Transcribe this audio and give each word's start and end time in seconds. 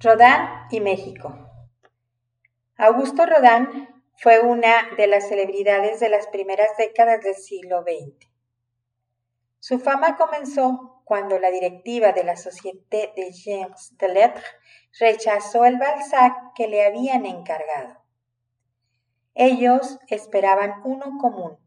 Rodin 0.00 0.46
y 0.70 0.80
México. 0.80 1.36
Augusto 2.76 3.26
Rodin 3.26 3.88
fue 4.14 4.38
una 4.38 4.90
de 4.96 5.08
las 5.08 5.28
celebridades 5.28 5.98
de 5.98 6.08
las 6.08 6.28
primeras 6.28 6.68
décadas 6.78 7.20
del 7.20 7.34
siglo 7.34 7.82
XX. 7.82 8.30
Su 9.58 9.80
fama 9.80 10.16
comenzó 10.16 11.02
cuando 11.02 11.40
la 11.40 11.50
directiva 11.50 12.12
de 12.12 12.22
la 12.22 12.36
Société 12.36 13.12
de 13.16 13.32
Gens 13.32 13.96
de 13.98 14.08
Lettres 14.08 14.46
rechazó 15.00 15.64
el 15.64 15.78
Balzac 15.78 16.54
que 16.54 16.68
le 16.68 16.86
habían 16.86 17.26
encargado. 17.26 18.00
Ellos 19.34 19.98
esperaban 20.06 20.80
uno 20.84 21.18
común, 21.20 21.58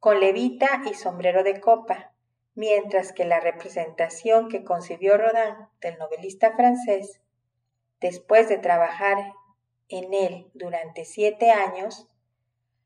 con 0.00 0.18
levita 0.18 0.82
y 0.90 0.94
sombrero 0.94 1.44
de 1.44 1.60
copa, 1.60 2.10
mientras 2.56 3.12
que 3.12 3.24
la 3.24 3.38
representación 3.38 4.48
que 4.48 4.64
concibió 4.64 5.16
Rodin 5.16 5.54
del 5.80 5.98
novelista 5.98 6.56
francés 6.56 7.20
después 8.00 8.48
de 8.48 8.58
trabajar 8.58 9.32
en 9.88 10.14
él 10.14 10.50
durante 10.54 11.04
siete 11.04 11.50
años, 11.50 12.08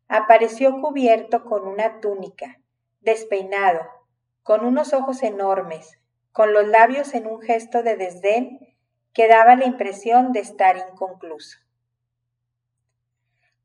apareció 0.08 0.80
cubierto 0.80 1.44
con 1.44 1.66
una 1.66 2.00
túnica, 2.00 2.60
despeinado, 3.00 3.80
con 4.42 4.64
unos 4.64 4.92
ojos 4.92 5.22
enormes, 5.22 5.98
con 6.32 6.52
los 6.52 6.66
labios 6.66 7.14
en 7.14 7.26
un 7.26 7.40
gesto 7.40 7.82
de 7.82 7.96
desdén 7.96 8.74
que 9.12 9.28
daba 9.28 9.54
la 9.54 9.66
impresión 9.66 10.32
de 10.32 10.40
estar 10.40 10.76
inconcluso. 10.76 11.58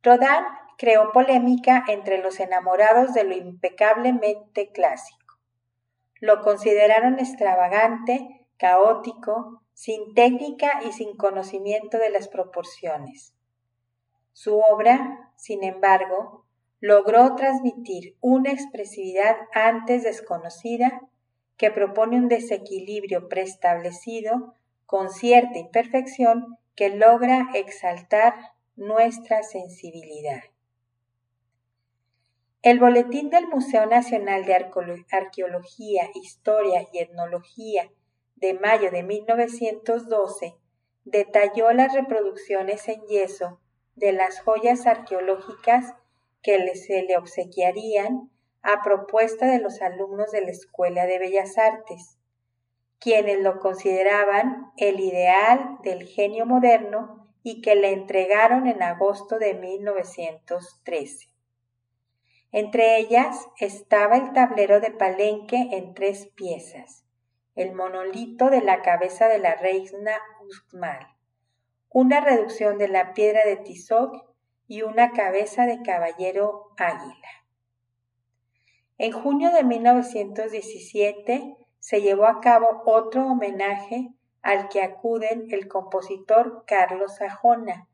Rodin 0.03 0.45
creó 0.77 1.11
polémica 1.11 1.83
entre 1.87 2.19
los 2.19 2.39
enamorados 2.39 3.13
de 3.13 3.25
lo 3.25 3.35
impecablemente 3.35 4.71
clásico. 4.71 5.37
Lo 6.21 6.41
consideraron 6.41 7.19
extravagante, 7.19 8.47
caótico, 8.57 9.63
sin 9.79 10.13
técnica 10.13 10.81
y 10.85 10.91
sin 10.91 11.15
conocimiento 11.15 11.99
de 11.99 12.09
las 12.09 12.27
proporciones. 12.27 13.33
Su 14.33 14.59
obra, 14.59 15.31
sin 15.37 15.63
embargo, 15.63 16.43
logró 16.81 17.33
transmitir 17.35 18.17
una 18.19 18.51
expresividad 18.51 19.37
antes 19.53 20.03
desconocida 20.03 21.07
que 21.55 21.71
propone 21.71 22.17
un 22.17 22.27
desequilibrio 22.27 23.29
preestablecido 23.29 24.53
con 24.85 25.11
cierta 25.11 25.57
imperfección 25.57 26.57
que 26.75 26.89
logra 26.89 27.47
exaltar 27.53 28.33
nuestra 28.75 29.43
sensibilidad. 29.43 30.41
El 32.63 32.81
Boletín 32.81 33.29
del 33.29 33.47
Museo 33.47 33.85
Nacional 33.85 34.43
de 34.43 34.55
Arqueología, 35.09 36.09
Historia 36.15 36.85
y 36.91 36.99
Etnología 36.99 37.89
de 38.39 38.53
mayo 38.53 38.91
de 38.91 39.03
1912 39.03 40.55
detalló 41.05 41.71
las 41.73 41.93
reproducciones 41.93 42.87
en 42.87 43.01
yeso 43.07 43.59
de 43.95 44.13
las 44.13 44.41
joyas 44.41 44.87
arqueológicas 44.87 45.93
que 46.41 46.75
se 46.75 47.03
le 47.03 47.17
obsequiarían 47.17 48.29
a 48.61 48.81
propuesta 48.81 49.47
de 49.47 49.59
los 49.59 49.81
alumnos 49.81 50.31
de 50.31 50.41
la 50.41 50.51
Escuela 50.51 51.05
de 51.05 51.19
Bellas 51.19 51.57
Artes, 51.57 52.17
quienes 52.99 53.39
lo 53.39 53.59
consideraban 53.59 54.71
el 54.77 54.99
ideal 54.99 55.77
del 55.83 56.05
genio 56.05 56.45
moderno 56.45 57.27
y 57.43 57.61
que 57.61 57.75
le 57.75 57.93
entregaron 57.93 58.67
en 58.67 58.83
agosto 58.83 59.39
de 59.39 59.53
1913. 59.53 61.27
Entre 62.51 62.97
ellas 62.97 63.47
estaba 63.59 64.17
el 64.17 64.33
tablero 64.33 64.79
de 64.79 64.91
Palenque 64.91 65.69
en 65.71 65.93
tres 65.93 66.27
piezas, 66.35 67.05
el 67.59 67.73
monolito 67.73 68.49
de 68.49 68.61
la 68.61 68.81
cabeza 68.81 69.27
de 69.27 69.37
la 69.37 69.53
reina 69.53 70.17
Uxmal, 70.41 71.05
una 71.89 72.21
reducción 72.21 72.77
de 72.77 72.87
la 72.87 73.13
piedra 73.13 73.41
de 73.45 73.57
Tizoc 73.57 74.15
y 74.65 74.83
una 74.83 75.11
cabeza 75.11 75.65
de 75.65 75.81
caballero 75.81 76.69
águila. 76.77 77.27
En 78.97 79.11
junio 79.11 79.51
de 79.51 79.65
1917 79.65 81.57
se 81.79 82.01
llevó 82.01 82.27
a 82.27 82.39
cabo 82.39 82.81
otro 82.85 83.27
homenaje 83.27 84.07
al 84.41 84.69
que 84.69 84.81
acuden 84.81 85.47
el 85.51 85.67
compositor 85.67 86.63
Carlos 86.65 87.17
Sajona, 87.17 87.89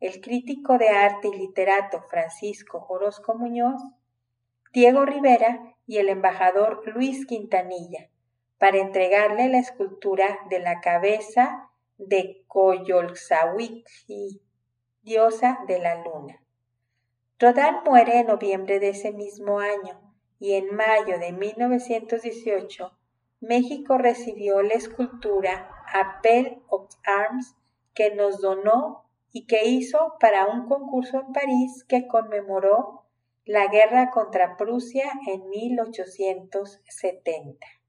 el 0.00 0.22
crítico 0.22 0.78
de 0.78 0.88
arte 0.88 1.28
y 1.28 1.36
literato 1.36 2.00
Francisco 2.08 2.86
Orozco 2.88 3.34
Muñoz, 3.34 3.82
Diego 4.72 5.04
Rivera 5.04 5.74
y 5.86 5.98
el 5.98 6.08
embajador 6.08 6.82
Luis 6.86 7.26
Quintanilla, 7.26 8.08
para 8.60 8.76
entregarle 8.76 9.48
la 9.48 9.58
escultura 9.58 10.38
de 10.50 10.58
la 10.58 10.82
cabeza 10.82 11.70
de 11.96 12.44
Coyolxauhqui, 12.46 14.42
diosa 15.00 15.60
de 15.66 15.78
la 15.78 16.04
luna. 16.04 16.44
Rodin 17.38 17.76
muere 17.86 18.18
en 18.18 18.26
noviembre 18.26 18.78
de 18.78 18.90
ese 18.90 19.12
mismo 19.12 19.60
año 19.60 19.98
y 20.38 20.52
en 20.52 20.76
mayo 20.76 21.18
de 21.18 21.32
1918 21.32 22.92
México 23.40 23.96
recibió 23.96 24.60
la 24.60 24.74
escultura 24.74 25.70
Appel 25.94 26.60
of 26.68 26.90
Arms 27.06 27.56
que 27.94 28.14
nos 28.14 28.42
donó 28.42 29.06
y 29.32 29.46
que 29.46 29.68
hizo 29.68 30.16
para 30.20 30.48
un 30.48 30.68
concurso 30.68 31.18
en 31.18 31.32
París 31.32 31.86
que 31.88 32.06
conmemoró 32.06 33.06
la 33.46 33.68
guerra 33.68 34.10
contra 34.10 34.58
Prusia 34.58 35.10
en 35.26 35.48
1870. 35.48 37.79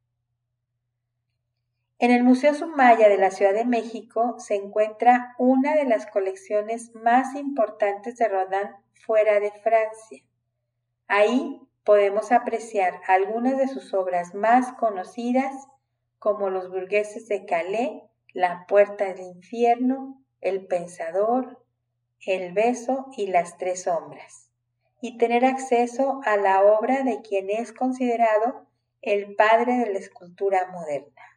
En 2.01 2.09
el 2.09 2.23
Museo 2.23 2.55
Sumaya 2.55 3.09
de 3.09 3.19
la 3.19 3.29
Ciudad 3.29 3.53
de 3.53 3.63
México 3.63 4.33
se 4.39 4.55
encuentra 4.55 5.35
una 5.37 5.75
de 5.75 5.85
las 5.85 6.07
colecciones 6.07 6.95
más 6.95 7.35
importantes 7.35 8.17
de 8.17 8.27
Rodin 8.27 8.71
fuera 9.05 9.39
de 9.39 9.51
Francia. 9.51 10.23
Ahí 11.07 11.61
podemos 11.83 12.31
apreciar 12.31 12.99
algunas 13.07 13.55
de 13.59 13.67
sus 13.67 13.93
obras 13.93 14.33
más 14.33 14.73
conocidas 14.73 15.53
como 16.17 16.49
Los 16.49 16.71
burgueses 16.71 17.27
de 17.27 17.45
Calais, 17.45 18.01
La 18.33 18.65
puerta 18.67 19.05
del 19.05 19.19
infierno, 19.19 20.23
El 20.39 20.65
pensador, 20.65 21.63
El 22.25 22.51
beso 22.53 23.11
y 23.15 23.27
Las 23.27 23.59
tres 23.59 23.83
sombras, 23.83 24.49
y 25.01 25.19
tener 25.19 25.45
acceso 25.45 26.19
a 26.25 26.35
la 26.37 26.63
obra 26.63 27.03
de 27.03 27.21
quien 27.21 27.51
es 27.51 27.71
considerado 27.71 28.65
el 29.03 29.35
padre 29.35 29.77
de 29.77 29.93
la 29.93 29.99
escultura 29.99 30.65
moderna. 30.71 31.30